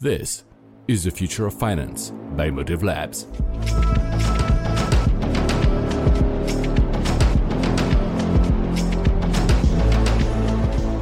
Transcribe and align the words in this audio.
This 0.00 0.44
is 0.86 1.02
the 1.02 1.10
future 1.10 1.44
of 1.44 1.54
finance 1.54 2.12
by 2.36 2.52
Motive 2.52 2.84
Labs. 2.84 3.26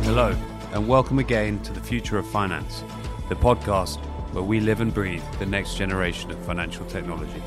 Hello, 0.03 0.35
and 0.73 0.89
welcome 0.89 1.19
again 1.19 1.61
to 1.65 1.75
the 1.75 1.81
Future 1.83 2.17
of 2.17 2.27
Finance, 2.31 2.85
the 3.29 3.37
podcast 3.37 3.99
where 4.33 4.43
we 4.43 4.61
live 4.61 4.81
and 4.81 4.95
breathe 4.95 5.23
the 5.41 5.45
next 5.45 5.75
generation 5.75 6.31
of 6.31 6.39
financial 6.47 6.87
technology. 6.87 7.43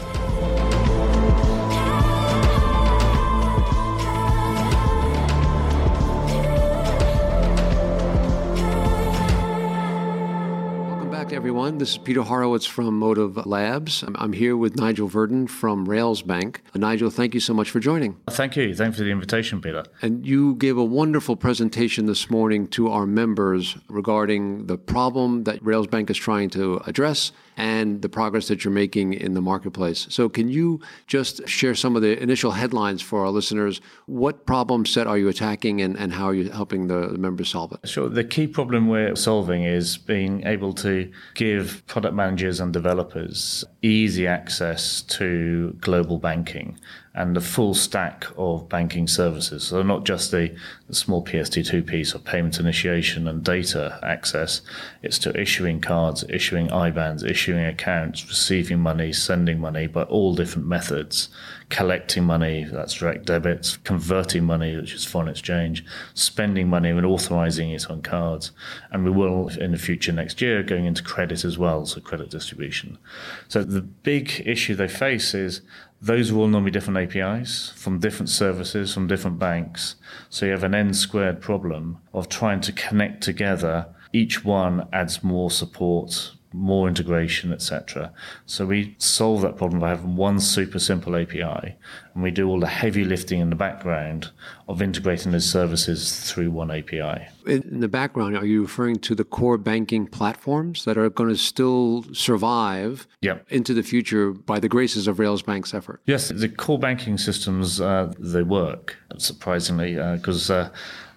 Everyone. 11.40 11.78
This 11.78 11.92
is 11.92 11.98
Peter 11.98 12.22
Horowitz 12.22 12.66
from 12.66 13.00
Motive 13.00 13.46
Labs. 13.46 14.04
I'm 14.16 14.34
here 14.34 14.58
with 14.58 14.76
Nigel 14.76 15.08
Verdon 15.08 15.48
from 15.48 15.88
Railsbank. 15.88 16.58
Uh, 16.76 16.80
Nigel, 16.80 17.10
thank 17.10 17.34
you 17.34 17.40
so 17.40 17.54
much 17.54 17.72
for 17.72 17.80
joining. 17.80 18.18
Thank 18.30 18.58
you. 18.58 18.76
Thanks 18.76 18.98
for 18.98 19.06
the 19.06 19.10
invitation, 19.10 19.62
Peter. 19.62 19.86
And 20.02 20.28
you 20.28 20.56
gave 20.56 20.78
a 20.78 20.84
wonderful 20.84 21.38
presentation 21.38 22.08
this 22.08 22.30
morning 22.30 22.68
to 22.72 22.90
our 22.90 23.06
members 23.06 23.78
regarding 23.88 24.66
the 24.66 24.78
problem 24.78 25.46
that 25.46 25.64
Railsbank 25.64 26.10
is 26.10 26.18
trying 26.18 26.50
to 26.50 26.82
address 26.86 27.32
and 27.60 28.02
the 28.02 28.10
progress 28.10 28.48
that 28.48 28.64
you're 28.64 28.74
making 28.74 29.14
in 29.14 29.34
the 29.34 29.42
marketplace. 29.42 30.08
So, 30.10 30.30
can 30.30 30.48
you 30.48 30.80
just 31.08 31.48
share 31.48 31.76
some 31.76 31.96
of 31.96 32.02
the 32.02 32.22
initial 32.22 32.52
headlines 32.52 33.02
for 33.02 33.26
our 33.26 33.32
listeners? 33.32 33.82
What 34.06 34.46
problem 34.46 34.86
set 34.86 35.08
are 35.08 35.18
you 35.18 35.28
attacking 35.28 35.82
and, 35.82 35.98
and 35.98 36.14
how 36.14 36.26
are 36.26 36.34
you 36.34 36.50
helping 36.50 36.88
the 36.88 37.10
members 37.18 37.50
solve 37.50 37.74
it? 37.74 37.88
Sure. 37.88 38.08
The 38.08 38.24
key 38.24 38.48
problem 38.48 38.88
we're 38.88 39.16
solving 39.16 39.64
is 39.64 39.98
being 39.98 40.46
able 40.46 40.74
to 40.76 41.12
give 41.36 41.84
product 41.88 42.16
managers 42.16 42.60
and 42.62 42.72
developers 42.72 43.66
easy 43.82 44.26
access 44.26 45.02
to 45.04 45.76
global 45.82 46.18
banking 46.18 46.80
and 47.16 47.36
the 47.36 47.42
full 47.42 47.74
stack 47.74 48.28
of 48.38 48.70
banking 48.70 49.08
services. 49.08 49.64
So 49.64 49.82
not 49.82 50.06
just 50.06 50.32
the, 50.32 50.56
the, 50.88 50.94
small 50.94 51.24
PSD2 51.26 51.86
piece 51.86 52.14
of 52.14 52.24
payment 52.24 52.60
initiation 52.60 53.28
and 53.28 53.44
data 53.44 54.00
access, 54.04 54.62
it's 55.02 55.18
to 55.20 55.40
issuing 55.40 55.82
cards, 55.82 56.24
issuing 56.30 56.68
IBANs, 56.68 57.28
issuing 57.28 57.66
accounts, 57.66 58.28
receiving 58.28 58.80
money, 58.80 59.12
sending 59.12 59.60
money, 59.60 59.88
but 59.88 60.08
all 60.10 60.36
different 60.36 60.68
methods, 60.68 61.30
collecting 61.70 62.24
money, 62.24 62.64
that's 62.64 62.96
direct 62.96 63.26
debits, 63.26 63.78
converting 63.78 64.44
money, 64.44 64.76
which 64.76 64.94
is 64.94 65.04
foreign 65.04 65.30
exchange, 65.30 65.84
spending 66.14 66.68
money 66.68 66.90
and 66.90 67.06
authorizing 67.06 67.72
it 67.72 67.90
on 67.90 68.02
cards. 68.04 68.52
And 68.92 69.04
we 69.04 69.12
will 69.12 69.50
in 69.50 69.72
the 69.72 69.78
future 69.78 70.12
next 70.12 70.42
year 70.42 70.62
going 70.62 70.86
into 70.86 71.04
credit 71.04 71.44
as 71.44 71.58
well, 71.58 71.86
so 71.88 72.02
credit 72.02 72.30
distribution. 72.30 73.00
So 73.48 73.64
the 73.64 73.82
big 73.82 74.44
issue 74.46 74.76
they 74.76 74.88
face 74.88 75.34
is 75.34 75.62
those 76.02 76.32
are 76.32 76.38
all 76.38 76.48
normally 76.48 76.72
different 76.72 76.98
APIs 76.98 77.74
from 77.76 78.00
different 78.00 78.30
services 78.30 78.94
from 78.94 79.08
different 79.08 79.38
banks. 79.38 79.96
So 80.30 80.46
you 80.46 80.52
have 80.52 80.64
an 80.64 80.74
n 80.74 80.94
squared 80.94 81.42
problem 81.42 81.98
of 82.14 82.30
trying 82.30 82.62
to 82.62 82.72
connect 82.72 83.22
together. 83.22 83.88
Each 84.14 84.44
one 84.46 84.88
adds 84.94 85.24
more 85.24 85.52
support, 85.52 86.32
more 86.54 86.88
integration, 86.88 87.52
etc. 87.52 88.14
So 88.46 88.66
we 88.66 88.96
solve 88.98 89.42
that 89.42 89.58
problem 89.58 89.82
by 89.82 89.90
having 89.90 90.16
one 90.16 90.40
super 90.40 90.80
simple 90.80 91.16
API, 91.16 91.76
and 92.20 92.24
we 92.26 92.32
do 92.32 92.50
all 92.50 92.60
the 92.60 92.68
heavy 92.68 93.06
lifting 93.06 93.40
in 93.40 93.50
the 93.50 93.56
background 93.56 94.30
of 94.68 94.82
integrating 94.82 95.32
those 95.32 95.50
services 95.50 96.30
through 96.30 96.52
one 96.52 96.70
API. 96.70 97.26
In 97.48 97.80
the 97.80 97.88
background, 97.88 98.36
are 98.36 98.46
you 98.46 98.64
referring 98.64 98.98
to 98.98 99.16
the 99.16 99.24
core 99.24 99.58
banking 99.58 100.06
platforms 100.06 100.84
that 100.84 100.98
are 100.98 101.10
going 101.10 101.30
to 101.30 101.38
still 101.38 102.04
survive 102.12 103.08
yep. 103.22 103.46
into 103.48 103.74
the 103.74 103.84
future 103.84 104.32
by 104.32 104.60
the 104.60 104.68
graces 104.68 105.08
of 105.08 105.16
Railsbank's 105.16 105.74
effort? 105.74 106.02
Yes, 106.08 106.28
the 106.28 106.50
core 106.50 106.78
banking 106.78 107.18
systems 107.18 107.80
uh, 107.80 108.14
they 108.20 108.44
work 108.44 108.98
surprisingly 109.18 109.96
because. 109.96 110.52
Uh, 110.52 110.72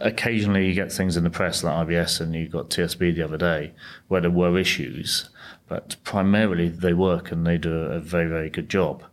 occasionally 0.04 0.66
you 0.66 0.74
get 0.74 0.90
things 0.90 1.16
in 1.16 1.22
the 1.22 1.30
press 1.30 1.62
like 1.62 1.86
IBS 1.86 2.20
and 2.20 2.34
you 2.34 2.48
got 2.48 2.70
TSB 2.70 3.14
the 3.14 3.22
other 3.22 3.36
day 3.36 3.72
where 4.08 4.20
there 4.20 4.32
were 4.32 4.58
issues, 4.58 5.28
but 5.68 5.94
primarily 6.02 6.68
they 6.68 6.92
work 6.92 7.30
and 7.30 7.46
they 7.46 7.56
do 7.56 7.72
a 7.72 8.00
very, 8.00 8.26
very 8.26 8.50
good 8.50 8.68
job. 8.68 9.04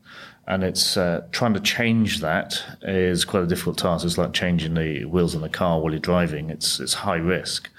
And 0.49 0.63
it's 0.63 0.97
uh, 0.97 1.27
trying 1.31 1.53
to 1.53 1.59
change 1.59 2.19
that 2.19 2.61
is 2.81 3.23
quite 3.23 3.43
a 3.43 3.47
difficult 3.47 3.77
task. 3.77 4.03
It's 4.03 4.17
like 4.17 4.33
changing 4.33 4.73
the 4.73 5.05
wheels 5.05 5.35
on 5.35 5.41
the 5.41 5.49
car 5.49 5.79
while 5.79 5.91
you're 5.91 5.99
driving. 5.99 6.49
It's 6.49 6.79
it's 6.79 6.95
high 6.95 7.17
risk. 7.17 7.69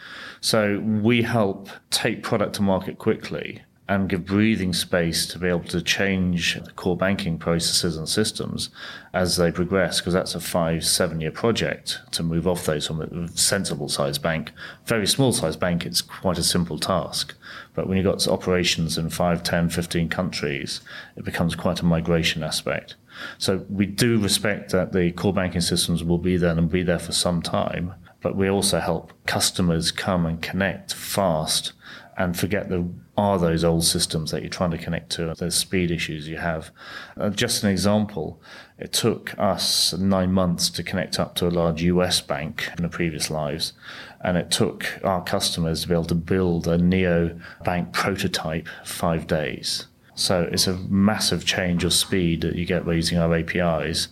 So 0.41 0.79
we 0.79 1.23
help 1.23 1.69
take 1.91 2.23
product 2.23 2.55
to 2.55 2.63
market 2.63 2.97
quickly 2.99 3.63
and 3.91 4.09
give 4.09 4.25
breathing 4.25 4.73
space 4.73 5.27
to 5.27 5.37
be 5.37 5.49
able 5.49 5.65
to 5.65 5.83
change 5.83 6.55
the 6.55 6.71
core 6.71 6.97
banking 6.97 7.37
processes 7.37 7.97
and 7.97 8.09
systems 8.09 8.71
as 9.13 9.37
they 9.37 9.51
progress, 9.51 9.99
because 9.99 10.15
that's 10.15 10.37
a 10.37 10.41
five, 10.41 10.85
seven 10.85 11.21
year 11.21 11.33
project 11.33 11.99
to 12.13 12.23
move 12.23 12.47
off 12.47 12.67
those 12.67 12.87
from 12.87 13.03
a 13.03 13.29
sensible 13.37 13.89
sized 13.89 14.23
bank. 14.23 14.53
Very 14.87 15.09
small 15.09 15.33
sized 15.33 15.59
bank, 15.59 15.85
it's 15.85 16.03
quite 16.03 16.39
a 16.39 16.45
simple 16.45 16.79
task. 16.79 17.35
But 17.75 17.89
when 17.89 17.97
you've 17.97 18.07
got 18.07 18.29
operations 18.29 18.97
in 18.97 19.11
5, 19.11 19.43
10, 19.43 19.71
15 19.71 20.09
countries, 20.09 20.83
it 21.17 21.25
becomes 21.25 21.57
quite 21.57 21.81
a 21.81 21.85
migration 21.85 22.45
aspect. 22.45 22.95
So 23.39 23.67
we 23.69 23.87
do 23.87 24.21
respect 24.21 24.71
that 24.71 24.93
the 24.93 25.11
core 25.11 25.35
banking 25.35 25.63
systems 25.63 26.05
will 26.05 26.19
be 26.19 26.37
there 26.37 26.57
and 26.57 26.71
be 26.71 26.85
there 26.85 27.01
for 27.01 27.11
some 27.11 27.43
time, 27.43 27.95
but 28.23 28.37
we 28.37 28.49
also 28.49 28.79
help 28.79 29.13
customers 29.27 29.91
come 29.91 30.27
and 30.27 30.41
connect 30.41 30.95
fast 30.95 31.73
and 32.21 32.39
forget 32.39 32.71
are 33.17 33.39
those 33.39 33.65
old 33.65 33.83
systems 33.83 34.31
that 34.31 34.43
you're 34.43 34.51
trying 34.51 34.71
to 34.71 34.77
connect 34.77 35.11
to, 35.11 35.33
the 35.39 35.51
speed 35.51 35.91
issues 35.91 36.29
you 36.29 36.37
have. 36.37 36.71
Uh, 37.17 37.31
just 37.31 37.65
an 37.65 37.71
example, 37.71 38.39
it 38.79 38.93
took 38.93 39.37
us 39.39 39.95
nine 39.95 40.31
months 40.31 40.69
to 40.69 40.83
connect 40.83 41.19
up 41.19 41.35
to 41.35 41.47
a 41.47 41.49
large 41.49 41.83
US 41.83 42.21
bank 42.21 42.69
in 42.77 42.83
the 42.83 42.91
previous 42.91 43.31
lives, 43.31 43.73
and 44.23 44.37
it 44.37 44.51
took 44.51 45.01
our 45.03 45.25
customers 45.25 45.81
to 45.81 45.89
be 45.89 45.95
able 45.95 46.05
to 46.05 46.15
build 46.15 46.69
a 46.69 46.77
neo 46.77 47.41
bank 47.65 47.95
prototype 47.95 48.69
five 48.85 49.27
days. 49.27 49.87
So 50.15 50.47
it's 50.53 50.67
a 50.67 50.77
massive 50.77 51.47
change 51.47 51.85
of 51.85 51.95
speed 51.95 52.43
that 52.43 52.55
you 52.55 52.67
get 52.67 52.85
by 52.85 52.93
using 52.93 53.17
our 53.17 53.35
APIs 53.35 54.09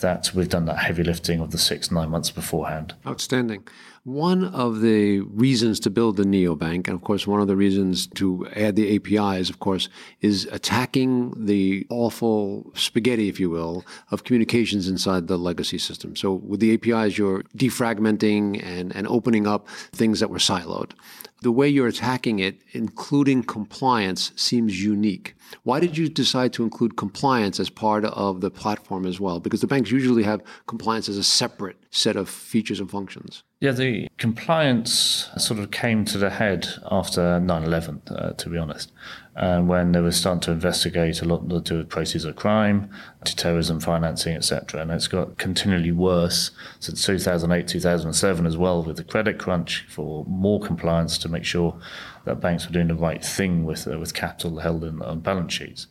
that 0.00 0.34
we've 0.34 0.48
done 0.48 0.64
that 0.64 0.78
heavy 0.78 1.04
lifting 1.04 1.38
of 1.38 1.52
the 1.52 1.58
six, 1.58 1.92
nine 1.92 2.10
months 2.10 2.32
beforehand. 2.32 2.94
Outstanding. 3.06 3.62
One 4.04 4.42
of 4.42 4.80
the 4.80 5.20
reasons 5.20 5.78
to 5.78 5.88
build 5.88 6.16
the 6.16 6.24
neobank, 6.24 6.88
and 6.88 6.96
of 6.96 7.02
course, 7.02 7.24
one 7.24 7.40
of 7.40 7.46
the 7.46 7.54
reasons 7.54 8.08
to 8.16 8.48
add 8.56 8.74
the 8.74 8.96
APIs, 8.96 9.48
of 9.48 9.60
course, 9.60 9.88
is 10.20 10.48
attacking 10.50 11.46
the 11.46 11.86
awful 11.88 12.72
spaghetti, 12.74 13.28
if 13.28 13.38
you 13.38 13.48
will, 13.48 13.84
of 14.10 14.24
communications 14.24 14.88
inside 14.88 15.28
the 15.28 15.38
legacy 15.38 15.78
system. 15.78 16.16
So 16.16 16.32
with 16.32 16.58
the 16.58 16.74
APIs, 16.74 17.16
you're 17.16 17.44
defragmenting 17.56 18.60
and, 18.64 18.92
and 18.96 19.06
opening 19.06 19.46
up 19.46 19.68
things 19.92 20.18
that 20.18 20.30
were 20.30 20.38
siloed. 20.38 20.94
The 21.42 21.52
way 21.52 21.68
you're 21.68 21.86
attacking 21.86 22.40
it, 22.40 22.60
including 22.72 23.44
compliance, 23.44 24.32
seems 24.34 24.82
unique. 24.82 25.36
Why 25.62 25.78
did 25.78 25.96
you 25.96 26.08
decide 26.08 26.52
to 26.54 26.64
include 26.64 26.96
compliance 26.96 27.60
as 27.60 27.70
part 27.70 28.04
of 28.04 28.40
the 28.40 28.50
platform 28.50 29.06
as 29.06 29.20
well? 29.20 29.38
Because 29.38 29.60
the 29.60 29.68
banks 29.68 29.92
usually 29.92 30.24
have 30.24 30.42
compliance 30.66 31.08
as 31.08 31.18
a 31.18 31.22
separate 31.22 31.76
set 31.92 32.16
of 32.16 32.28
features 32.28 32.80
and 32.80 32.90
functions. 32.90 33.44
Yeah, 33.62 33.70
the 33.70 34.08
compliance 34.18 35.30
sort 35.36 35.60
of 35.60 35.70
came 35.70 36.04
to 36.06 36.18
the 36.18 36.30
head 36.30 36.66
after 36.90 37.38
9 37.38 37.62
11, 37.62 38.02
uh, 38.10 38.32
to 38.32 38.48
be 38.48 38.58
honest, 38.58 38.90
and 39.36 39.68
when 39.68 39.92
they 39.92 40.00
were 40.00 40.10
starting 40.10 40.40
to 40.40 40.50
investigate 40.50 41.22
a 41.22 41.26
lot 41.26 41.64
to 41.66 41.84
proceeds 41.84 42.24
of 42.24 42.34
crime, 42.34 42.90
to 43.22 43.36
terrorism 43.36 43.78
financing, 43.78 44.34
etc. 44.34 44.82
And 44.82 44.90
it's 44.90 45.06
got 45.06 45.38
continually 45.38 45.92
worse 45.92 46.50
since 46.80 47.06
2008, 47.06 47.68
2007 47.68 48.46
as 48.46 48.56
well, 48.56 48.82
with 48.82 48.96
the 48.96 49.04
credit 49.04 49.38
crunch 49.38 49.86
for 49.88 50.24
more 50.24 50.58
compliance 50.58 51.16
to 51.18 51.28
make 51.28 51.44
sure 51.44 51.78
that 52.24 52.40
banks 52.40 52.66
were 52.66 52.72
doing 52.72 52.88
the 52.88 52.96
right 52.96 53.24
thing 53.24 53.64
with, 53.64 53.86
uh, 53.86 53.96
with 53.96 54.12
capital 54.12 54.58
held 54.58 54.82
in, 54.82 55.00
on 55.02 55.20
balance 55.20 55.52
sheets. 55.52 55.86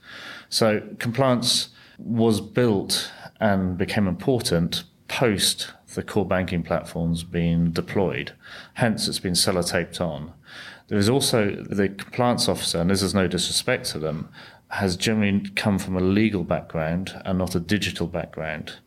So 0.49 0.81
compliance 0.99 1.69
was 1.97 2.41
built 2.41 3.13
and 3.39 3.77
became 3.77 4.09
important 4.09 4.83
post 5.07 5.71
the 5.93 6.03
core 6.03 6.25
banking 6.25 6.63
platforms 6.63 7.23
being 7.23 7.71
deployed. 7.71 8.33
Hence, 8.75 9.07
it's 9.07 9.19
been 9.19 9.33
sellotaped 9.33 9.99
on. 10.01 10.33
There 10.87 10.97
is 10.97 11.09
also 11.09 11.51
the 11.51 11.89
compliance 11.89 12.49
officer, 12.49 12.79
and 12.79 12.89
this 12.89 13.01
is 13.01 13.13
no 13.13 13.27
disrespect 13.27 13.85
to 13.91 13.99
them, 13.99 14.29
has 14.71 14.95
generally 14.95 15.49
come 15.55 15.77
from 15.79 15.97
a 15.97 16.01
legal 16.01 16.43
background 16.43 17.21
and 17.25 17.37
not 17.37 17.55
a 17.55 17.59
digital 17.59 18.07
background, 18.07 18.77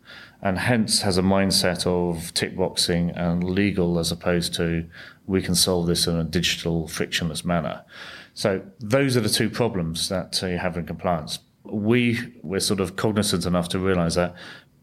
and 0.43 0.59
hence 0.59 1.03
has 1.03 1.19
a 1.19 1.23
mindset 1.23 1.87
of 1.87 2.33
tick 2.35 2.57
boxing 2.57 3.11
and 3.11 3.45
legal 3.45 3.99
as 3.99 4.13
opposed 4.13 4.55
to 4.55 4.87
we 5.27 5.41
can 5.41 5.55
solve 5.55 5.87
this 5.87 6.07
in 6.07 6.17
a 6.17 6.25
digital, 6.25 6.87
frictionless 6.89 7.45
manner. 7.45 7.83
So 8.35 8.63
those 8.81 9.17
are 9.17 9.21
the 9.21 9.29
two 9.29 9.49
problems 9.49 10.09
that 10.09 10.43
uh, 10.43 10.49
you 10.49 10.59
have 10.59 10.77
in 10.77 10.87
compliance. 10.87 11.39
We 11.65 12.19
we're 12.43 12.61
sort 12.61 12.81
of 12.81 12.97
cognizant 12.97 13.47
enough 13.47 13.69
to 13.71 13.79
realise 13.79 14.17
that 14.17 14.35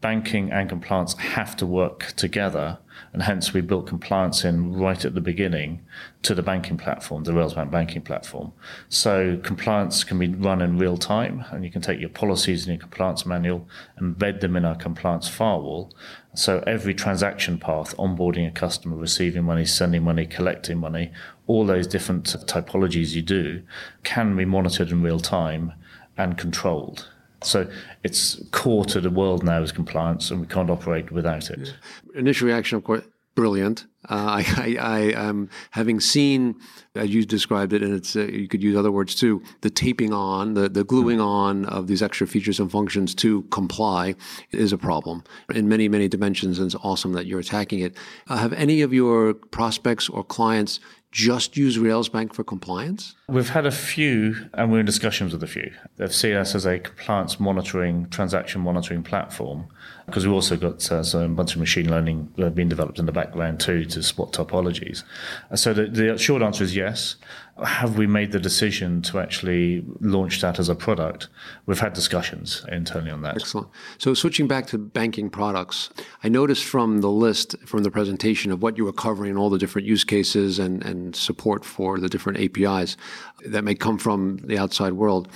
banking 0.02 0.50
and 0.50 0.68
compliance 0.68 1.14
have 1.14 1.56
to 1.56 1.64
work 1.64 2.12
together. 2.16 2.78
And 3.14 3.22
hence, 3.22 3.54
we 3.54 3.60
built 3.62 3.86
compliance 3.86 4.44
in 4.44 4.74
right 4.74 5.02
at 5.04 5.14
the 5.14 5.20
beginning 5.20 5.80
to 6.22 6.34
the 6.34 6.42
banking 6.42 6.76
platform, 6.76 7.24
the 7.24 7.32
Railsbank 7.32 7.70
banking 7.70 8.02
platform. 8.02 8.52
So, 8.88 9.38
compliance 9.42 10.04
can 10.04 10.18
be 10.18 10.28
run 10.28 10.60
in 10.60 10.78
real 10.78 10.96
time, 10.96 11.44
and 11.50 11.64
you 11.64 11.70
can 11.70 11.80
take 11.80 12.00
your 12.00 12.10
policies 12.10 12.66
and 12.66 12.74
your 12.74 12.80
compliance 12.80 13.24
manual, 13.24 13.66
embed 14.00 14.40
them 14.40 14.56
in 14.56 14.64
our 14.64 14.74
compliance 14.74 15.28
firewall. 15.28 15.94
So, 16.34 16.62
every 16.66 16.94
transaction 16.94 17.58
path, 17.58 17.96
onboarding 17.96 18.46
a 18.46 18.50
customer, 18.50 18.96
receiving 18.96 19.44
money, 19.44 19.64
sending 19.64 20.02
money, 20.02 20.26
collecting 20.26 20.78
money, 20.78 21.12
all 21.46 21.64
those 21.64 21.86
different 21.86 22.26
typologies 22.46 23.14
you 23.14 23.22
do 23.22 23.62
can 24.02 24.36
be 24.36 24.44
monitored 24.44 24.90
in 24.90 25.02
real 25.02 25.20
time 25.20 25.72
and 26.16 26.36
controlled. 26.36 27.08
So 27.42 27.68
it's 28.02 28.40
core 28.50 28.84
to 28.86 29.00
the 29.00 29.10
world 29.10 29.42
now 29.42 29.62
is 29.62 29.72
compliance, 29.72 30.30
and 30.30 30.40
we 30.40 30.46
can't 30.46 30.70
operate 30.70 31.10
without 31.10 31.50
it. 31.50 31.74
Initial 32.14 32.48
reaction, 32.48 32.78
of 32.78 32.84
course, 32.84 33.02
brilliant. 33.34 33.86
Uh, 34.08 34.42
I, 34.56 34.76
I, 34.80 34.98
am 35.12 35.28
um, 35.28 35.50
having 35.70 36.00
seen, 36.00 36.56
as 36.94 37.10
you 37.10 37.24
described 37.24 37.72
it, 37.72 37.82
and 37.82 37.94
it's 37.94 38.16
uh, 38.16 38.24
you 38.24 38.48
could 38.48 38.62
use 38.62 38.76
other 38.76 38.90
words 38.90 39.14
too. 39.14 39.42
The 39.60 39.70
taping 39.70 40.12
on, 40.12 40.54
the 40.54 40.68
the 40.68 40.84
gluing 40.84 41.20
on 41.20 41.64
of 41.66 41.86
these 41.86 42.02
extra 42.02 42.26
features 42.26 42.58
and 42.60 42.70
functions 42.70 43.14
to 43.16 43.42
comply 43.44 44.14
is 44.50 44.72
a 44.72 44.78
problem 44.78 45.24
in 45.54 45.68
many 45.68 45.88
many 45.88 46.08
dimensions, 46.08 46.58
and 46.58 46.66
it's 46.66 46.84
awesome 46.84 47.12
that 47.12 47.26
you're 47.26 47.40
attacking 47.40 47.80
it. 47.80 47.96
Uh, 48.28 48.36
have 48.38 48.52
any 48.52 48.82
of 48.82 48.92
your 48.92 49.34
prospects 49.34 50.08
or 50.08 50.24
clients 50.24 50.80
just 51.12 51.58
use 51.58 51.76
Railsbank 51.76 52.32
for 52.32 52.42
compliance? 52.42 53.14
We've 53.28 53.50
had 53.50 53.66
a 53.66 53.70
few, 53.70 54.48
and 54.54 54.72
we're 54.72 54.80
in 54.80 54.86
discussions 54.86 55.32
with 55.32 55.42
a 55.42 55.46
few. 55.46 55.70
They've 55.98 56.12
seen 56.12 56.34
us 56.34 56.54
as 56.54 56.66
a 56.66 56.78
compliance 56.78 57.38
monitoring, 57.38 58.08
transaction 58.08 58.62
monitoring 58.62 59.02
platform, 59.02 59.68
because 60.06 60.26
we've 60.26 60.34
also 60.34 60.56
got 60.56 60.90
uh, 60.90 61.02
some, 61.02 61.20
a 61.20 61.28
bunch 61.28 61.54
of 61.54 61.60
machine 61.60 61.90
learning 61.90 62.32
been 62.54 62.68
developed 62.68 62.98
in 62.98 63.06
the 63.06 63.12
background 63.12 63.60
too 63.60 63.84
to 63.84 64.02
spot 64.02 64.32
typologies. 64.32 65.04
So 65.54 65.74
the, 65.74 65.86
the 65.86 66.18
short 66.18 66.42
answer 66.42 66.64
is 66.64 66.74
yes 66.74 67.16
have 67.64 67.98
we 67.98 68.06
made 68.06 68.32
the 68.32 68.40
decision 68.40 69.02
to 69.02 69.18
actually 69.20 69.84
launch 70.00 70.40
that 70.40 70.58
as 70.58 70.68
a 70.68 70.74
product? 70.74 71.28
We've 71.66 71.78
had 71.78 71.92
discussions 71.92 72.64
internally 72.70 73.10
on 73.10 73.22
that. 73.22 73.36
Excellent. 73.36 73.68
So 73.98 74.14
switching 74.14 74.48
back 74.48 74.66
to 74.68 74.78
banking 74.78 75.28
products, 75.28 75.90
I 76.24 76.28
noticed 76.28 76.64
from 76.64 77.02
the 77.02 77.10
list 77.10 77.54
from 77.66 77.82
the 77.82 77.90
presentation 77.90 78.50
of 78.52 78.62
what 78.62 78.78
you 78.78 78.84
were 78.84 78.92
covering, 78.92 79.36
all 79.36 79.50
the 79.50 79.58
different 79.58 79.86
use 79.86 80.04
cases 80.04 80.58
and, 80.58 80.82
and 80.84 81.14
support 81.14 81.64
for 81.64 81.98
the 81.98 82.08
different 82.08 82.40
APIs 82.40 82.96
that 83.44 83.64
may 83.64 83.74
come 83.74 83.98
from 83.98 84.38
the 84.38 84.58
outside 84.58 84.94
world, 84.94 85.28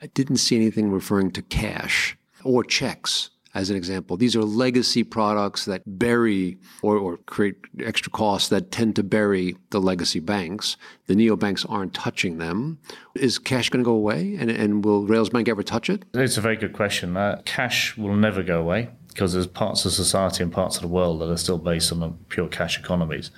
I 0.00 0.06
didn't 0.06 0.36
see 0.36 0.56
anything 0.56 0.92
referring 0.92 1.32
to 1.32 1.42
cash 1.42 2.16
or 2.44 2.62
checks 2.62 3.30
as 3.54 3.70
an 3.70 3.76
example. 3.76 4.16
These 4.16 4.36
are 4.36 4.42
legacy 4.42 5.04
products 5.04 5.64
that 5.64 5.82
bury 5.86 6.58
or, 6.82 6.96
or 6.96 7.16
create 7.18 7.56
extra 7.80 8.10
costs 8.10 8.48
that 8.48 8.70
tend 8.70 8.96
to 8.96 9.02
bury 9.02 9.56
the 9.70 9.80
legacy 9.80 10.20
banks. 10.20 10.76
The 11.06 11.14
neobanks 11.14 11.64
aren't 11.68 11.94
touching 11.94 12.38
them. 12.38 12.78
Is 13.14 13.38
cash 13.38 13.70
going 13.70 13.84
to 13.84 13.88
go 13.88 13.94
away? 13.94 14.36
And, 14.38 14.50
and 14.50 14.84
will 14.84 15.06
Railsbank 15.06 15.48
ever 15.48 15.62
touch 15.62 15.88
it? 15.88 16.04
It's 16.14 16.36
a 16.36 16.40
very 16.40 16.56
good 16.56 16.72
question. 16.72 17.16
Uh, 17.16 17.40
cash 17.44 17.96
will 17.96 18.16
never 18.16 18.42
go 18.42 18.60
away 18.60 18.90
because 19.14 19.32
there's 19.32 19.46
parts 19.46 19.84
of 19.84 19.92
society 19.92 20.42
and 20.42 20.52
parts 20.52 20.74
of 20.74 20.82
the 20.82 20.88
world 20.88 21.20
that 21.20 21.30
are 21.30 21.36
still 21.36 21.56
based 21.56 21.92
on 21.92 22.18
pure 22.30 22.48
cash 22.48 22.76
economies. 22.76 23.30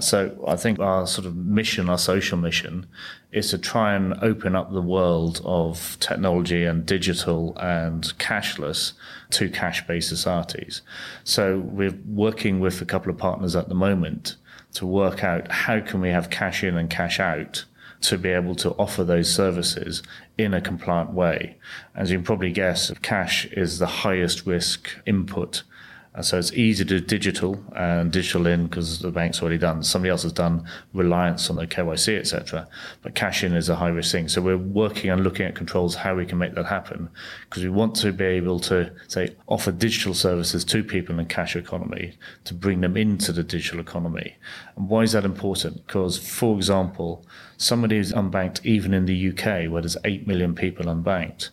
So 0.00 0.44
I 0.46 0.56
think 0.56 0.80
our 0.80 1.06
sort 1.06 1.24
of 1.24 1.36
mission, 1.36 1.88
our 1.88 1.98
social 1.98 2.36
mission, 2.36 2.86
is 3.30 3.48
to 3.50 3.58
try 3.58 3.94
and 3.94 4.14
open 4.22 4.56
up 4.56 4.72
the 4.72 4.82
world 4.82 5.40
of 5.44 5.96
technology 6.00 6.64
and 6.64 6.84
digital 6.84 7.56
and 7.58 8.02
cashless 8.18 8.94
to 9.30 9.48
cash-based 9.48 10.08
societies. 10.08 10.82
So 11.22 11.60
we're 11.60 11.96
working 12.08 12.58
with 12.58 12.82
a 12.82 12.84
couple 12.84 13.12
of 13.12 13.16
partners 13.16 13.54
at 13.54 13.68
the 13.68 13.74
moment 13.76 14.34
to 14.74 14.84
work 14.84 15.22
out 15.22 15.48
how 15.48 15.78
can 15.78 16.00
we 16.00 16.08
have 16.08 16.30
cash 16.30 16.64
in 16.64 16.76
and 16.76 16.90
cash 16.90 17.20
out 17.20 17.66
to 18.02 18.18
be 18.18 18.30
able 18.30 18.54
to 18.56 18.70
offer 18.72 19.04
those 19.04 19.32
services 19.32 20.02
in 20.38 20.54
a 20.54 20.60
compliant 20.60 21.12
way. 21.12 21.56
As 21.94 22.10
you 22.10 22.18
can 22.18 22.24
probably 22.24 22.52
guess, 22.52 22.90
cash 23.02 23.46
is 23.46 23.78
the 23.78 23.86
highest 23.86 24.46
risk 24.46 24.90
input 25.06 25.62
and 26.12 26.24
so 26.24 26.38
it's 26.38 26.52
easy 26.54 26.84
to 26.86 27.00
digital 27.00 27.62
and 27.76 28.10
digital 28.10 28.48
in 28.48 28.66
because 28.66 28.98
the 28.98 29.12
bank's 29.12 29.40
already 29.40 29.58
done. 29.58 29.84
Somebody 29.84 30.10
else 30.10 30.24
has 30.24 30.32
done 30.32 30.66
reliance 30.92 31.48
on 31.50 31.56
the 31.56 31.68
KYC, 31.68 32.18
etc. 32.18 32.66
But 33.02 33.14
cash 33.14 33.44
in 33.44 33.54
is 33.54 33.68
a 33.68 33.76
high 33.76 33.90
risk 33.90 34.10
thing. 34.10 34.26
So 34.26 34.42
we're 34.42 34.56
working 34.58 35.12
on 35.12 35.22
looking 35.22 35.46
at 35.46 35.54
controls 35.54 35.94
how 35.94 36.16
we 36.16 36.26
can 36.26 36.38
make 36.38 36.56
that 36.56 36.66
happen 36.66 37.10
because 37.48 37.62
we 37.62 37.70
want 37.70 37.94
to 37.96 38.12
be 38.12 38.24
able 38.24 38.58
to 38.60 38.90
say 39.06 39.36
offer 39.46 39.70
digital 39.70 40.12
services 40.12 40.64
to 40.64 40.82
people 40.82 41.12
in 41.12 41.18
the 41.18 41.32
cash 41.32 41.54
economy 41.54 42.14
to 42.42 42.54
bring 42.54 42.80
them 42.80 42.96
into 42.96 43.30
the 43.30 43.44
digital 43.44 43.78
economy. 43.78 44.36
And 44.74 44.88
why 44.88 45.02
is 45.02 45.12
that 45.12 45.24
important? 45.24 45.86
Because, 45.86 46.18
for 46.18 46.56
example, 46.56 47.24
somebody 47.56 47.98
who's 47.98 48.12
unbanked, 48.12 48.64
even 48.66 48.94
in 48.94 49.06
the 49.06 49.28
UK 49.28 49.70
where 49.70 49.82
there's 49.82 49.96
8 50.04 50.26
million 50.26 50.56
people 50.56 50.86
unbanked, 50.86 51.50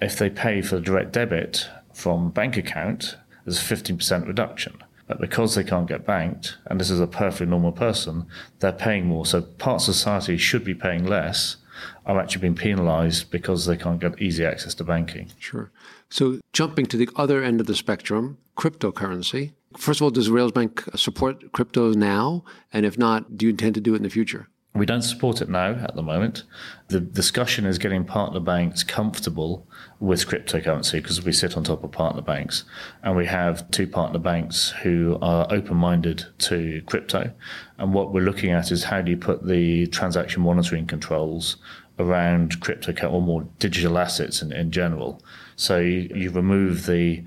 if 0.00 0.16
they 0.16 0.30
pay 0.30 0.62
for 0.62 0.76
the 0.76 0.82
direct 0.82 1.12
debit 1.12 1.68
from 1.92 2.30
bank 2.30 2.56
account, 2.56 3.16
there's 3.48 3.70
a 3.70 3.74
15% 3.74 4.26
reduction. 4.26 4.82
But 5.06 5.20
because 5.20 5.54
they 5.54 5.64
can't 5.64 5.88
get 5.88 6.04
banked, 6.04 6.58
and 6.66 6.78
this 6.78 6.90
is 6.90 7.00
a 7.00 7.06
perfectly 7.06 7.46
normal 7.46 7.72
person, 7.72 8.26
they're 8.60 8.72
paying 8.72 9.06
more. 9.06 9.24
So 9.24 9.40
parts 9.40 9.88
of 9.88 9.94
society 9.94 10.36
should 10.36 10.64
be 10.64 10.74
paying 10.74 11.06
less 11.06 11.56
are 12.04 12.20
actually 12.20 12.42
being 12.42 12.54
penalized 12.54 13.30
because 13.30 13.64
they 13.64 13.76
can't 13.76 14.00
get 14.00 14.20
easy 14.20 14.44
access 14.44 14.74
to 14.74 14.84
banking. 14.84 15.30
Sure. 15.38 15.70
So 16.10 16.40
jumping 16.52 16.86
to 16.86 16.96
the 16.96 17.08
other 17.16 17.42
end 17.42 17.60
of 17.60 17.66
the 17.66 17.74
spectrum, 17.74 18.36
cryptocurrency. 18.56 19.52
First 19.76 20.00
of 20.00 20.04
all, 20.04 20.10
does 20.10 20.28
Railsbank 20.28 20.98
support 20.98 21.52
crypto 21.52 21.92
now? 21.92 22.44
And 22.72 22.84
if 22.84 22.98
not, 22.98 23.38
do 23.38 23.46
you 23.46 23.50
intend 23.50 23.76
to 23.76 23.80
do 23.80 23.94
it 23.94 23.98
in 23.98 24.02
the 24.02 24.10
future? 24.10 24.48
We 24.78 24.86
don't 24.86 25.02
support 25.02 25.42
it 25.42 25.48
now 25.48 25.72
at 25.72 25.94
the 25.96 26.02
moment. 26.02 26.44
The 26.88 27.00
discussion 27.00 27.66
is 27.66 27.78
getting 27.78 28.04
partner 28.04 28.40
banks 28.40 28.82
comfortable 28.82 29.66
with 30.00 30.26
cryptocurrency 30.26 30.92
because 30.92 31.24
we 31.24 31.32
sit 31.32 31.56
on 31.56 31.64
top 31.64 31.84
of 31.84 31.92
partner 31.92 32.22
banks. 32.22 32.64
And 33.02 33.16
we 33.16 33.26
have 33.26 33.70
two 33.70 33.86
partner 33.86 34.18
banks 34.18 34.70
who 34.82 35.18
are 35.20 35.46
open 35.50 35.76
minded 35.76 36.24
to 36.38 36.82
crypto. 36.86 37.32
And 37.78 37.92
what 37.92 38.12
we're 38.12 38.24
looking 38.24 38.52
at 38.52 38.70
is 38.70 38.84
how 38.84 39.02
do 39.02 39.10
you 39.10 39.16
put 39.16 39.46
the 39.46 39.86
transaction 39.88 40.42
monitoring 40.42 40.86
controls 40.86 41.56
around 41.98 42.60
crypto 42.60 43.08
or 43.08 43.20
more 43.20 43.42
digital 43.58 43.98
assets 43.98 44.40
in, 44.40 44.52
in 44.52 44.70
general. 44.70 45.20
So 45.56 45.78
you, 45.80 46.08
you 46.14 46.30
remove 46.30 46.86
the 46.86 47.24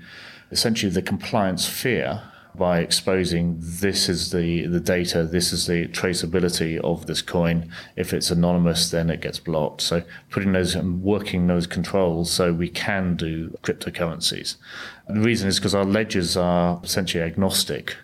essentially 0.50 0.90
the 0.90 1.02
compliance 1.02 1.66
fear 1.66 2.22
by 2.54 2.80
exposing 2.80 3.56
this 3.58 4.08
is 4.08 4.30
the, 4.30 4.66
the 4.66 4.80
data, 4.80 5.24
this 5.24 5.52
is 5.52 5.66
the 5.66 5.86
traceability 5.88 6.78
of 6.80 7.06
this 7.06 7.22
coin. 7.22 7.70
If 7.96 8.12
it's 8.12 8.30
anonymous, 8.30 8.90
then 8.90 9.08
it 9.08 9.22
gets 9.22 9.38
blocked. 9.38 9.80
So 9.80 10.02
putting 10.30 10.52
those 10.52 10.74
and 10.74 11.02
working 11.02 11.46
those 11.46 11.66
controls 11.66 12.30
so 12.30 12.52
we 12.52 12.68
can 12.68 13.16
do 13.16 13.56
cryptocurrencies. 13.62 14.56
And 15.06 15.16
the 15.16 15.26
reason 15.26 15.48
is 15.48 15.58
because 15.58 15.74
our 15.74 15.84
ledgers 15.84 16.36
are 16.36 16.80
essentially 16.84 17.22
agnostic 17.22 17.96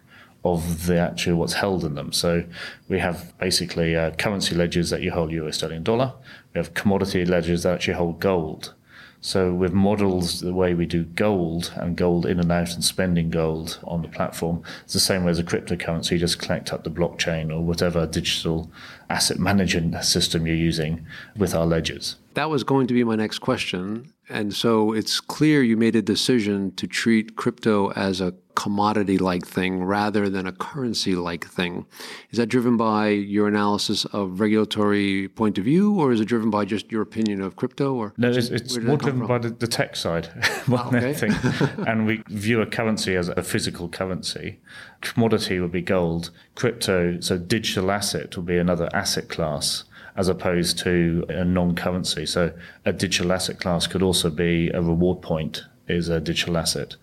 of 0.45 0.87
the 0.87 0.99
actual 0.99 1.37
what's 1.37 1.55
held 1.55 1.85
in 1.85 1.95
them. 1.95 2.13
So 2.13 2.45
we 2.89 2.99
have 3.01 3.37
basically 3.39 3.97
uh, 3.97 4.13
currency 4.13 4.55
ledgers 4.55 4.91
that 4.91 5.03
you 5.03 5.11
hold 5.11 5.31
euro, 5.31 5.51
sterling, 5.51 5.83
dollar. 5.83 6.15
We 6.55 6.59
have 6.59 6.75
commodity 6.75 7.25
ledgers 7.25 7.65
that 7.65 7.75
actually 7.75 7.95
hold 7.95 8.21
gold. 8.21 8.75
So 9.21 9.53
with 9.53 9.73
models, 9.73 10.41
the 10.41 10.55
way 10.55 10.75
we 10.75 10.87
do 10.87 11.05
gold 11.05 11.73
and 11.77 11.97
gold 11.97 12.25
in 12.25 12.39
and 12.39 12.53
out 12.53 12.75
and 12.75 12.85
spending 12.85 13.31
gold 13.31 13.81
on 13.85 14.03
the 14.03 14.09
platform, 14.09 14.63
it's 14.85 14.93
the 14.93 15.01
same 15.01 15.25
way 15.25 15.31
as 15.31 15.39
a 15.39 15.45
cryptocurrency. 15.45 16.13
You 16.13 16.19
just 16.19 16.39
connect 16.39 16.73
up 16.73 16.85
the 16.85 16.91
blockchain 16.91 17.53
or 17.53 17.61
whatever 17.61 18.07
digital 18.07 18.71
asset 19.11 19.39
management 19.39 20.05
system 20.05 20.47
you're 20.47 20.57
using 20.57 21.05
with 21.37 21.55
our 21.55 21.67
ledgers. 21.67 22.17
That 22.35 22.51
was 22.51 22.63
going 22.63 22.87
to 22.87 22.95
be 22.95 23.03
my 23.03 23.17
next 23.17 23.41
question. 23.41 24.13
And 24.31 24.55
so 24.55 24.93
it's 24.93 25.21
clear 25.21 25.63
you 25.63 25.77
made 25.77 25.97
a 25.97 26.03
decision 26.03 26.75
to 26.77 26.87
treat 26.87 27.37
crypto 27.37 27.91
as 27.93 28.21
a 28.21 28.35
commodity 28.55 29.19
like 29.19 29.47
thing 29.47 29.85
rather 29.85 30.29
than 30.29 30.45
a 30.45 30.53
currency 30.53 31.15
like 31.15 31.47
thing. 31.47 31.87
Is 32.31 32.39
that 32.39 32.47
driven 32.47 32.77
by 32.77 33.09
your 33.11 33.47
analysis 33.47 34.05
of 34.07 34.41
regulatory 34.41 35.29
point 35.29 35.59
of 35.59 35.65
view, 35.65 35.95
or 35.95 36.11
is 36.11 36.21
it 36.21 36.25
driven 36.25 36.51
by 36.51 36.65
just 36.65 36.91
your 36.91 37.01
opinion 37.01 37.41
of 37.41 37.55
crypto? 37.55 37.95
Or 37.95 38.13
no, 38.17 38.31
it's, 38.31 38.49
it's 38.49 38.77
more 38.79 38.97
driven 38.97 39.27
by 39.27 39.39
the, 39.39 39.51
the, 39.51 39.69
tech 39.69 39.95
side 39.95 40.29
more 40.67 40.81
ah, 40.81 40.91
than 40.91 41.05
anything. 41.05 41.33
and 41.87 42.05
we 42.05 42.25
view 42.27 42.61
a 42.61 42.67
currency 42.67 43.15
as 43.15 43.29
a 43.29 43.43
physical 43.45 43.89
currency. 43.89 44.59
Commodity 45.03 45.61
would 45.61 45.73
be 45.73 45.83
gold. 45.83 46.31
Crypto, 46.57 47.21
so 47.21 47.39
digital 47.39 47.93
asset 47.93 48.37
would 48.37 48.47
be 48.47 48.59
another 48.59 48.89
asset 48.93 49.29
class 49.29 49.85
as 50.19 50.29
opposed 50.29 50.79
to 50.81 51.25
a 51.31 51.45
non-currency. 51.45 52.27
So 52.27 52.53
a 52.85 52.93
digital 52.93 53.33
asset 53.33 53.61
class 53.61 53.87
could 53.87 54.03
also 54.03 54.29
be 54.29 54.69
a 54.69 54.83
reward 54.83 55.23
point 55.23 55.65
is 55.87 56.11
a 56.11 56.21
digital 56.21 56.59
asset 56.59 56.97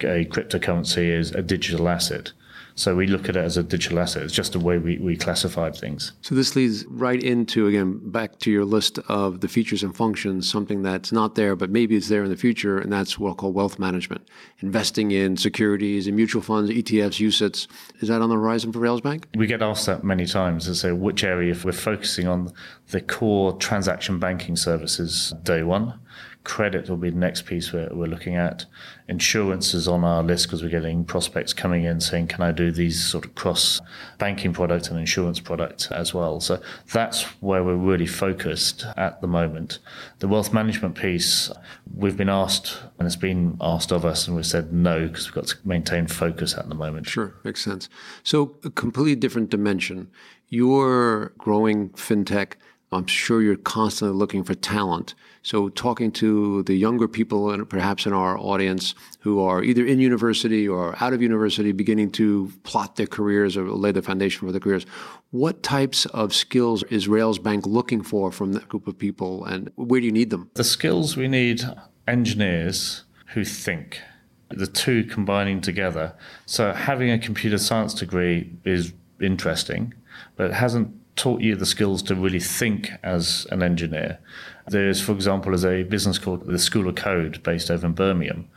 a 0.00 0.24
cryptocurrency 0.24 1.08
is 1.08 1.30
a 1.32 1.42
digital 1.42 1.88
asset. 1.88 2.32
So 2.76 2.96
we 2.96 3.06
look 3.06 3.28
at 3.28 3.36
it 3.36 3.44
as 3.44 3.56
a 3.56 3.62
digital 3.62 4.00
asset. 4.00 4.24
It's 4.24 4.32
just 4.32 4.54
a 4.54 4.58
way 4.58 4.78
we, 4.78 4.98
we 4.98 5.16
classified 5.16 5.76
things. 5.76 6.12
So 6.22 6.34
this 6.34 6.56
leads 6.56 6.84
right 6.86 7.22
into, 7.22 7.68
again, 7.68 8.00
back 8.10 8.38
to 8.40 8.50
your 8.50 8.64
list 8.64 8.98
of 9.08 9.40
the 9.40 9.48
features 9.48 9.84
and 9.84 9.96
functions, 9.96 10.50
something 10.50 10.82
that's 10.82 11.12
not 11.12 11.36
there, 11.36 11.54
but 11.54 11.70
maybe 11.70 11.94
it's 11.94 12.08
there 12.08 12.24
in 12.24 12.30
the 12.30 12.36
future, 12.36 12.78
and 12.78 12.92
that's 12.92 13.18
what 13.18 13.32
we 13.32 13.36
call 13.36 13.52
wealth 13.52 13.78
management. 13.78 14.26
Investing 14.58 15.12
in 15.12 15.36
securities 15.36 16.08
and 16.08 16.16
mutual 16.16 16.42
funds, 16.42 16.70
ETFs, 16.70 17.24
UCITS. 17.24 17.68
Is 18.00 18.08
that 18.08 18.20
on 18.20 18.28
the 18.28 18.34
horizon 18.34 18.72
for 18.72 18.80
Rails 18.80 19.00
Bank? 19.00 19.28
We 19.36 19.46
get 19.46 19.62
asked 19.62 19.86
that 19.86 20.02
many 20.02 20.26
times 20.26 20.66
and 20.66 20.76
say 20.76 20.90
which 20.90 21.22
area, 21.22 21.52
if 21.52 21.64
we're 21.64 21.72
focusing 21.72 22.26
on 22.26 22.52
the 22.90 23.00
core 23.00 23.52
transaction 23.54 24.18
banking 24.18 24.56
services 24.56 25.32
day 25.44 25.62
one, 25.62 26.00
Credit 26.44 26.88
will 26.90 26.98
be 26.98 27.08
the 27.08 27.16
next 27.16 27.46
piece 27.46 27.72
we're, 27.72 27.88
we're 27.90 28.06
looking 28.06 28.36
at. 28.36 28.66
Insurance 29.08 29.72
is 29.72 29.88
on 29.88 30.04
our 30.04 30.22
list 30.22 30.46
because 30.46 30.62
we're 30.62 30.68
getting 30.68 31.04
prospects 31.04 31.54
coming 31.54 31.84
in 31.84 32.00
saying, 32.00 32.28
can 32.28 32.42
I 32.42 32.52
do 32.52 32.70
these 32.70 33.02
sort 33.02 33.24
of 33.24 33.34
cross 33.34 33.80
banking 34.18 34.52
product 34.52 34.88
and 34.88 34.98
insurance 34.98 35.40
product 35.40 35.88
as 35.90 36.12
well? 36.12 36.40
So 36.40 36.60
that's 36.92 37.22
where 37.40 37.64
we're 37.64 37.76
really 37.76 38.06
focused 38.06 38.84
at 38.96 39.22
the 39.22 39.26
moment. 39.26 39.78
The 40.18 40.28
wealth 40.28 40.52
management 40.52 40.96
piece, 40.96 41.50
we've 41.94 42.16
been 42.16 42.28
asked, 42.28 42.78
and 42.98 43.06
it's 43.06 43.16
been 43.16 43.56
asked 43.62 43.90
of 43.90 44.04
us, 44.04 44.26
and 44.26 44.36
we've 44.36 44.46
said 44.46 44.70
no 44.72 45.08
because 45.08 45.26
we've 45.26 45.34
got 45.34 45.46
to 45.46 45.56
maintain 45.64 46.06
focus 46.06 46.54
at 46.54 46.68
the 46.68 46.74
moment. 46.74 47.08
Sure, 47.08 47.34
makes 47.42 47.64
sense. 47.64 47.88
So 48.22 48.56
a 48.64 48.70
completely 48.70 49.16
different 49.16 49.48
dimension. 49.48 50.10
You're 50.50 51.32
growing 51.38 51.88
fintech 51.90 52.52
I'm 52.94 53.06
sure 53.06 53.42
you're 53.42 53.56
constantly 53.56 54.16
looking 54.16 54.44
for 54.44 54.54
talent. 54.54 55.14
So, 55.42 55.68
talking 55.68 56.10
to 56.12 56.62
the 56.62 56.74
younger 56.74 57.06
people 57.06 57.50
and 57.50 57.68
perhaps 57.68 58.06
in 58.06 58.12
our 58.12 58.38
audience 58.38 58.94
who 59.20 59.42
are 59.42 59.62
either 59.62 59.84
in 59.84 60.00
university 60.00 60.66
or 60.66 60.96
out 61.02 61.12
of 61.12 61.20
university, 61.20 61.72
beginning 61.72 62.12
to 62.12 62.50
plot 62.62 62.96
their 62.96 63.06
careers 63.06 63.56
or 63.56 63.68
lay 63.70 63.92
the 63.92 64.00
foundation 64.00 64.46
for 64.46 64.52
their 64.52 64.60
careers, 64.60 64.86
what 65.32 65.62
types 65.62 66.06
of 66.06 66.32
skills 66.32 66.82
is 66.84 67.08
Railsbank 67.08 67.66
looking 67.66 68.02
for 68.02 68.32
from 68.32 68.54
that 68.54 68.68
group 68.68 68.86
of 68.86 68.96
people, 68.96 69.44
and 69.44 69.70
where 69.74 70.00
do 70.00 70.06
you 70.06 70.12
need 70.12 70.30
them? 70.30 70.50
The 70.54 70.64
skills 70.64 71.16
we 71.16 71.28
need 71.28 71.62
engineers 72.08 73.04
who 73.34 73.44
think. 73.44 74.00
The 74.48 74.66
two 74.66 75.04
combining 75.04 75.60
together. 75.60 76.14
So, 76.46 76.72
having 76.72 77.10
a 77.10 77.18
computer 77.18 77.58
science 77.58 77.92
degree 77.92 78.52
is 78.64 78.94
interesting, 79.20 79.92
but 80.36 80.46
it 80.46 80.54
hasn't 80.54 80.94
taught 81.16 81.40
you 81.40 81.54
the 81.54 81.66
skills 81.66 82.02
to 82.02 82.14
really 82.14 82.40
think 82.40 82.90
as 83.02 83.46
an 83.50 83.62
engineer. 83.62 84.18
There's, 84.66 85.00
for 85.00 85.12
example, 85.12 85.52
there's 85.52 85.64
a 85.64 85.84
business 85.84 86.18
called 86.18 86.46
the 86.46 86.58
School 86.58 86.88
of 86.88 86.96
Code 86.96 87.42
based 87.42 87.70
over 87.70 87.86
in 87.86 87.92
Birmingham, 87.92 88.48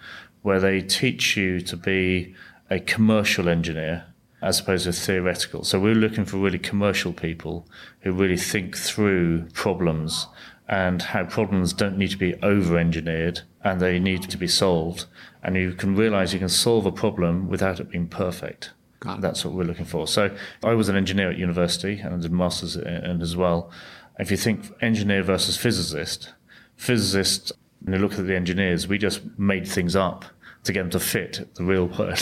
where 0.41 0.59
they 0.59 0.81
teach 0.81 1.37
you 1.37 1.59
to 1.61 1.77
be 1.77 2.35
a 2.69 2.79
commercial 2.79 3.47
engineer 3.47 4.05
as 4.41 4.59
opposed 4.59 4.85
to 4.85 4.93
theoretical. 4.93 5.63
So 5.63 5.79
we're 5.79 5.95
looking 5.95 6.25
for 6.25 6.37
really 6.37 6.59
commercial 6.59 7.11
people 7.11 7.67
who 8.01 8.11
really 8.11 8.37
think 8.37 8.77
through 8.77 9.45
problems 9.53 10.27
and 10.67 11.01
how 11.01 11.25
problems 11.25 11.73
don't 11.73 11.97
need 11.97 12.11
to 12.11 12.17
be 12.17 12.35
over 12.43 12.77
engineered 12.77 13.41
and 13.63 13.79
they 13.79 13.99
need 13.99 14.23
to 14.29 14.37
be 14.37 14.47
solved. 14.47 15.05
And 15.43 15.55
you 15.55 15.73
can 15.73 15.95
realize 15.95 16.33
you 16.33 16.39
can 16.39 16.49
solve 16.49 16.85
a 16.85 16.91
problem 16.91 17.47
without 17.47 17.79
it 17.79 17.89
being 17.89 18.07
perfect. 18.07 18.71
That's 19.21 19.45
what 19.45 19.53
we're 19.53 19.63
looking 19.63 19.85
for. 19.85 20.07
So 20.07 20.35
I 20.63 20.73
was 20.73 20.89
an 20.89 20.95
engineer 20.95 21.29
at 21.29 21.37
university 21.37 21.99
and 21.99 22.21
did 22.21 22.31
masters 22.31 22.75
in 22.75 23.21
as 23.21 23.35
well. 23.35 23.71
If 24.19 24.31
you 24.31 24.37
think 24.37 24.71
engineer 24.81 25.21
versus 25.23 25.57
physicist, 25.57 26.33
physicists, 26.75 27.51
when 27.81 27.93
you 27.93 27.99
look 27.99 28.17
at 28.17 28.25
the 28.25 28.35
engineers, 28.35 28.87
we 28.87 28.97
just 28.97 29.21
made 29.37 29.67
things 29.67 29.95
up 29.95 30.25
to 30.67 30.73
get 30.73 30.81
them 30.81 30.89
to 30.91 30.99
fit 30.99 31.47
the 31.55 31.63
real 31.63 31.85
world. 31.97 32.19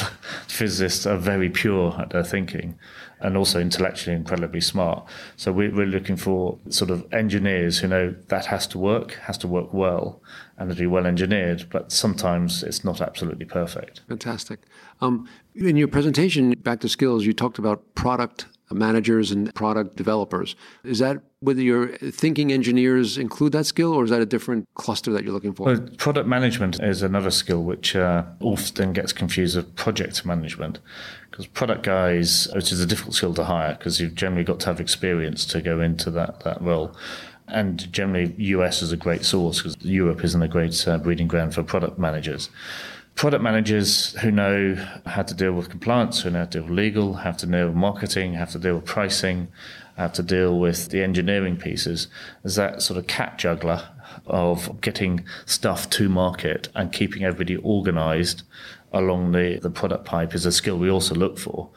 Physicists 0.48 1.06
are 1.06 1.18
very 1.18 1.50
pure 1.50 1.96
at 2.00 2.12
their 2.12 2.24
thinking 2.24 2.80
and 3.20 3.36
also 3.38 3.60
intellectually 3.60 4.16
incredibly 4.16 4.62
smart. 4.62 5.06
So 5.36 5.52
we're 5.52 5.72
looking 5.72 6.16
for 6.16 6.60
sort 6.70 6.92
of 6.92 7.12
engineers 7.14 7.80
who 7.80 7.88
know 7.88 8.16
that 8.28 8.46
has 8.46 8.68
to 8.68 8.78
work, 8.78 9.14
has 9.24 9.38
to 9.40 9.48
work 9.48 9.74
well, 9.74 10.22
and 10.58 10.70
to 10.70 10.75
be 10.75 10.86
well 10.86 11.06
engineered, 11.06 11.68
but 11.70 11.92
sometimes 11.92 12.62
it's 12.62 12.84
not 12.84 13.02
absolutely 13.02 13.46
perfect. 13.46 14.02
Fantastic. 14.08 14.60
Um, 15.02 15.28
in 15.56 15.75
your 15.75 15.88
presentation, 15.88 16.52
back 16.52 16.82
to 16.82 16.90
skills, 16.90 17.25
you 17.25 17.34
talked 17.34 17.58
about 17.58 17.96
product 17.96 18.46
managers 18.72 19.31
and 19.31 19.53
product 19.53 19.95
developers. 19.95 20.55
Is 20.84 21.00
that 21.00 21.22
whether 21.39 21.62
your 21.62 21.89
thinking 21.98 22.51
engineers 22.51 23.17
include 23.17 23.51
that 23.51 23.65
skill, 23.65 23.93
or 23.93 24.03
is 24.03 24.10
that 24.10 24.22
a 24.22 24.25
different 24.25 24.67
cluster 24.74 25.12
that 25.12 25.24
you're 25.24 25.34
looking 25.34 25.53
for? 25.53 25.67
Well, 25.67 25.88
product 25.98 26.27
management 26.27 26.81
is 26.81 27.03
another 27.03 27.31
skill 27.31 27.63
which 27.63 27.95
uh, 27.95 28.24
often 28.39 28.93
gets 28.93 29.13
confused 29.13 29.55
with 29.55 29.75
project 29.75 30.25
management. 30.25 30.79
Because 31.29 31.48
product 31.48 31.84
guys, 31.84 32.48
which 32.55 32.72
is 32.72 32.79
a 32.79 32.86
difficult 32.86 33.15
skill 33.15 33.34
to 33.36 33.43
hire, 33.43 33.75
because 33.75 34.00
you've 34.00 34.15
generally 34.15 34.43
got 34.43 34.60
to 34.62 34.67
have 34.67 34.79
experience 34.79 35.45
to 35.45 35.62
go 35.62 35.81
into 35.81 36.10
that, 36.12 36.41
that 36.41 36.62
role. 36.62 36.95
And 37.48 37.91
generally, 37.91 38.34
US 38.38 38.81
is 38.81 38.91
a 38.91 38.98
great 38.98 39.24
source 39.24 39.62
because 39.62 39.75
Europe 39.81 40.24
isn't 40.24 40.41
a 40.41 40.48
great 40.48 40.88
uh, 40.88 40.98
breeding 40.98 41.27
ground 41.27 41.53
for 41.53 41.62
product 41.62 42.00
managers 42.00 42.50
product 43.15 43.41
managers 43.41 44.12
who 44.19 44.29
know 44.29 44.75
how 45.05 45.24
to 45.24 45.34
deal 45.34 45.53
with 45.53 45.69
compliance, 45.69 46.22
who 46.22 46.29
know 46.29 46.39
how 46.39 46.45
to 46.45 46.60
deal 46.60 46.63
with 46.63 46.72
legal, 46.72 47.13
have 47.13 47.38
to 47.38 47.45
deal 47.45 47.67
with 47.67 47.75
marketing, 47.75 48.34
have 48.34 48.51
to 48.51 48.60
deal 48.60 48.75
with 48.75 48.86
pricing, 48.86 49.48
have 49.98 50.12
to 50.13 50.24
deal 50.24 50.60
with 50.60 50.89
the 50.89 51.01
engineering 51.01 51.55
pieces. 51.55 52.07
There's 52.43 52.55
that 52.55 52.81
sort 52.81 52.98
of 52.98 53.07
cat 53.07 53.38
juggler 53.38 53.88
of 54.27 54.81
getting 54.81 55.25
stuff 55.45 55.89
to 55.91 56.10
market 56.10 56.67
and 56.75 56.91
keeping 56.91 57.24
everybody 57.24 57.55
organized 57.57 58.43
along 58.91 59.31
the, 59.31 59.60
the 59.62 59.69
product 59.69 60.05
pipe 60.05 60.34
is 60.34 60.45
a 60.45 60.51
skill 60.51 60.77
we 60.77 60.89
also 60.89 61.15
look 61.15 61.39
for. 61.39 61.69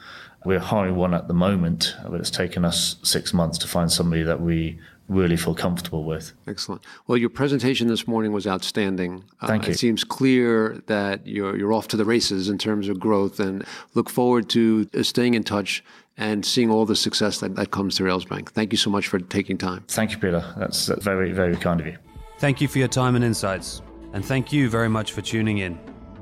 We're 0.45 0.59
hiring 0.59 0.95
one 0.95 1.13
at 1.13 1.27
the 1.27 1.33
moment, 1.33 1.95
but 2.07 2.19
it's 2.19 2.31
taken 2.31 2.63
us 2.63 2.97
six 3.03 3.33
months 3.33 3.57
to 3.59 3.67
find 3.67 3.91
somebody 3.91 4.23
that 4.23 4.41
we 4.41 4.79
really 5.09 5.35
feel 5.35 5.55
comfortable 5.55 6.03
with. 6.03 6.33
Excellent. 6.47 6.81
Well, 7.07 7.17
your 7.17 7.29
presentation 7.29 7.87
this 7.87 8.07
morning 8.07 8.31
was 8.31 8.47
outstanding. 8.47 9.23
Uh, 9.41 9.47
Thank 9.47 9.63
uh, 9.63 9.67
you. 9.67 9.73
It 9.73 9.79
seems 9.79 10.03
clear 10.03 10.81
that 10.85 11.25
you're 11.27 11.57
you're 11.57 11.73
off 11.73 11.87
to 11.89 11.97
the 11.97 12.05
races 12.05 12.47
in 12.47 12.57
terms 12.57 12.87
of 12.87 12.99
growth, 12.99 13.39
and 13.39 13.65
look 13.95 14.09
forward 14.09 14.49
to 14.51 14.87
uh, 14.93 15.03
staying 15.03 15.33
in 15.33 15.43
touch 15.43 15.83
and 16.17 16.45
seeing 16.45 16.69
all 16.69 16.85
the 16.85 16.95
success 16.95 17.39
that, 17.39 17.55
that 17.55 17.71
comes 17.71 17.95
to 17.95 18.03
Railsbank. 18.03 18.49
Thank 18.49 18.71
you 18.71 18.77
so 18.77 18.89
much 18.89 19.07
for 19.07 19.19
taking 19.19 19.57
time. 19.57 19.83
Thank 19.87 20.11
you, 20.11 20.17
Peter. 20.17 20.53
That's 20.57 20.87
very 20.87 21.31
very 21.31 21.57
kind 21.57 21.81
of 21.81 21.87
you. 21.87 21.97
Thank 22.37 22.61
you 22.61 22.67
for 22.69 22.79
your 22.79 22.87
time 22.87 23.15
and 23.15 23.25
insights, 23.25 23.81
and 24.13 24.23
thank 24.23 24.53
you 24.53 24.69
very 24.69 24.89
much 24.89 25.11
for 25.11 25.21
tuning 25.21 25.57
in. 25.57 25.77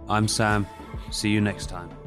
I'm 0.09 0.27
Sam. 0.27 0.65
See 1.11 1.29
you 1.29 1.41
next 1.41 1.67
time. 1.67 2.06